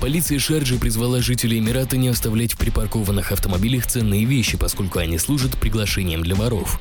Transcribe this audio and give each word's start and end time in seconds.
Полиция 0.00 0.38
Шарджи 0.38 0.78
призвала 0.78 1.20
жителей 1.20 1.58
Эмирата 1.58 1.96
не 1.96 2.06
оставлять 2.06 2.52
в 2.52 2.56
припаркованных 2.56 3.32
автомобилях 3.32 3.86
ценные 3.86 4.24
вещи, 4.26 4.56
поскольку 4.56 5.00
они 5.00 5.18
служат 5.18 5.58
приглашением 5.58 6.22
для 6.22 6.36
воров. 6.36 6.80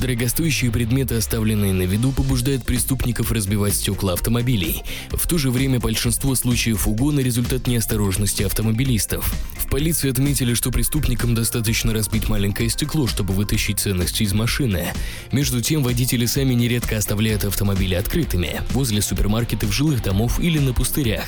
Дорогостоящие 0.00 0.70
предметы, 0.70 1.16
оставленные 1.16 1.74
на 1.74 1.82
виду, 1.82 2.10
побуждают 2.10 2.64
преступников 2.64 3.32
разбивать 3.32 3.74
стекла 3.74 4.14
автомобилей. 4.14 4.82
В 5.10 5.28
то 5.28 5.36
же 5.36 5.50
время 5.50 5.78
большинство 5.78 6.34
случаев 6.34 6.88
угона– 6.88 7.20
результат 7.20 7.66
неосторожности 7.66 8.42
автомобилистов. 8.42 9.30
В 9.58 9.68
полиции 9.68 10.10
отметили, 10.10 10.54
что 10.54 10.70
преступникам 10.70 11.34
достаточно 11.34 11.92
разбить 11.92 12.30
маленькое 12.30 12.70
стекло, 12.70 13.06
чтобы 13.06 13.34
вытащить 13.34 13.80
ценности 13.80 14.22
из 14.22 14.32
машины. 14.32 14.86
Между 15.32 15.60
тем, 15.60 15.82
водители 15.82 16.24
сами 16.24 16.54
нередко 16.54 16.96
оставляют 16.96 17.44
автомобили 17.44 17.94
открытыми– 17.94 18.62
возле 18.70 19.02
супермаркетов, 19.02 19.70
жилых 19.70 20.02
домов 20.02 20.40
или 20.40 20.58
на 20.58 20.72
пустырях. 20.72 21.26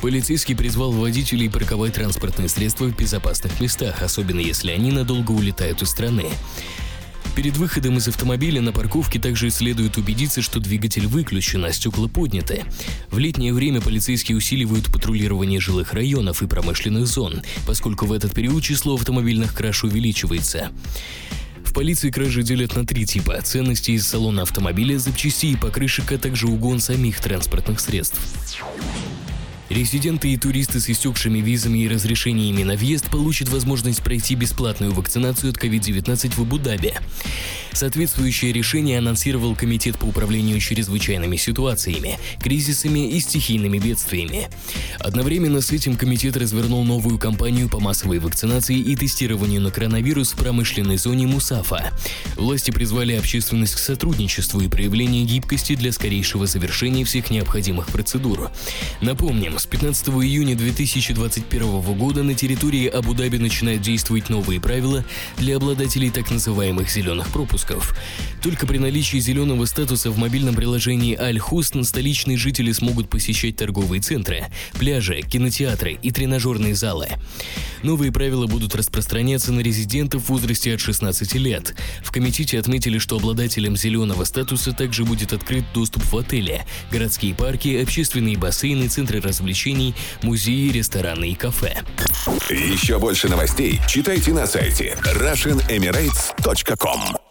Полицейский 0.00 0.56
призвал 0.56 0.77
призвал 0.78 0.92
водителей 0.92 1.50
парковать 1.50 1.94
транспортные 1.94 2.48
средства 2.48 2.84
в 2.84 2.96
безопасных 2.96 3.60
местах, 3.60 4.00
особенно 4.00 4.38
если 4.38 4.70
они 4.70 4.92
надолго 4.92 5.32
улетают 5.32 5.82
из 5.82 5.88
страны. 5.88 6.26
Перед 7.34 7.56
выходом 7.56 7.96
из 7.96 8.06
автомобиля 8.06 8.60
на 8.60 8.70
парковке 8.70 9.18
также 9.18 9.50
следует 9.50 9.96
убедиться, 9.96 10.40
что 10.40 10.60
двигатель 10.60 11.08
выключен, 11.08 11.64
а 11.64 11.72
стекла 11.72 12.06
подняты. 12.06 12.62
В 13.10 13.18
летнее 13.18 13.52
время 13.52 13.80
полицейские 13.80 14.36
усиливают 14.36 14.86
патрулирование 14.86 15.58
жилых 15.58 15.94
районов 15.94 16.44
и 16.44 16.46
промышленных 16.46 17.08
зон, 17.08 17.42
поскольку 17.66 18.06
в 18.06 18.12
этот 18.12 18.32
период 18.32 18.62
число 18.62 18.94
автомобильных 18.94 19.56
краж 19.56 19.82
увеличивается. 19.82 20.70
В 21.64 21.72
полиции 21.72 22.12
кражи 22.12 22.44
делят 22.44 22.76
на 22.76 22.86
три 22.86 23.04
типа– 23.04 23.42
ценности 23.42 23.90
из 23.90 24.06
салона 24.06 24.42
автомобиля, 24.42 24.96
запчастей 24.96 25.54
и 25.54 25.56
покрышек, 25.56 26.12
а 26.12 26.18
также 26.18 26.46
угон 26.46 26.78
самих 26.78 27.18
транспортных 27.18 27.80
средств. 27.80 28.20
Резиденты 29.68 30.32
и 30.32 30.38
туристы 30.38 30.80
с 30.80 30.88
истекшими 30.88 31.40
визами 31.40 31.80
и 31.80 31.88
разрешениями 31.88 32.62
на 32.62 32.74
въезд 32.74 33.10
получат 33.10 33.50
возможность 33.50 34.02
пройти 34.02 34.34
бесплатную 34.34 34.92
вакцинацию 34.92 35.50
от 35.50 35.58
COVID-19 35.58 36.34
в 36.34 36.40
Абу-Даби. 36.40 36.94
Соответствующее 37.72 38.52
решение 38.52 38.98
анонсировал 38.98 39.54
Комитет 39.54 39.98
по 39.98 40.06
управлению 40.06 40.58
чрезвычайными 40.58 41.36
ситуациями, 41.36 42.18
кризисами 42.40 43.10
и 43.10 43.20
стихийными 43.20 43.78
бедствиями. 43.78 44.48
Одновременно 44.98 45.60
с 45.60 45.70
этим 45.70 45.96
комитет 45.96 46.36
развернул 46.36 46.84
новую 46.84 47.18
кампанию 47.18 47.68
по 47.68 47.78
массовой 47.78 48.20
вакцинации 48.20 48.78
и 48.78 48.96
тестированию 48.96 49.60
на 49.60 49.70
коронавирус 49.70 50.32
в 50.32 50.36
промышленной 50.36 50.96
зоне 50.96 51.26
Мусафа. 51.26 51.92
Власти 52.36 52.70
призвали 52.70 53.12
общественность 53.12 53.74
к 53.74 53.78
сотрудничеству 53.78 54.60
и 54.60 54.68
проявлению 54.68 55.26
гибкости 55.26 55.74
для 55.74 55.92
скорейшего 55.92 56.46
завершения 56.46 57.04
всех 57.04 57.30
необходимых 57.30 57.88
процедур. 57.88 58.50
Напомним, 59.00 59.57
с 59.58 59.66
15 59.66 60.08
июня 60.08 60.54
2021 60.54 61.80
года 61.98 62.22
на 62.22 62.34
территории 62.34 62.86
Абу-Даби 62.86 63.38
начинают 63.38 63.82
действовать 63.82 64.28
новые 64.28 64.60
правила 64.60 65.04
для 65.36 65.56
обладателей 65.56 66.10
так 66.10 66.30
называемых 66.30 66.88
зеленых 66.88 67.28
пропусков. 67.28 67.96
Только 68.42 68.66
при 68.66 68.78
наличии 68.78 69.18
зеленого 69.18 69.64
статуса 69.64 70.10
в 70.10 70.18
мобильном 70.18 70.54
приложении 70.54 71.16
Аль-Хусн 71.16 71.82
столичные 71.82 72.36
жители 72.36 72.70
смогут 72.72 73.08
посещать 73.08 73.56
торговые 73.56 74.00
центры, 74.00 74.46
пляжи, 74.78 75.22
кинотеатры 75.22 75.98
и 76.02 76.10
тренажерные 76.12 76.74
залы. 76.74 77.08
Новые 77.82 78.12
правила 78.12 78.46
будут 78.46 78.74
распространяться 78.74 79.52
на 79.52 79.60
резидентов 79.60 80.24
в 80.24 80.28
возрасте 80.28 80.74
от 80.74 80.80
16 80.80 81.34
лет. 81.34 81.74
В 82.02 82.10
комитете 82.10 82.58
отметили, 82.58 82.98
что 82.98 83.16
обладателям 83.16 83.76
зеленого 83.76 84.24
статуса 84.24 84.72
также 84.72 85.04
будет 85.04 85.32
открыт 85.32 85.64
доступ 85.72 86.02
в 86.04 86.16
отели, 86.16 86.64
городские 86.90 87.34
парки, 87.34 87.80
общественные 87.80 88.36
бассейны, 88.36 88.88
центры 88.88 89.20
развлечений, 89.20 89.94
музеи, 90.22 90.70
рестораны 90.70 91.30
и 91.30 91.34
кафе. 91.34 91.82
Еще 92.50 92.98
больше 92.98 93.28
новостей 93.28 93.80
читайте 93.86 94.32
на 94.32 94.46
сайте 94.46 94.96
RussianEmirates.com 95.04 97.27